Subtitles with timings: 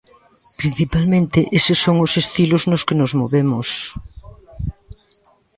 [0.59, 3.67] Principalmente eses son os estilos nos que nos movemos.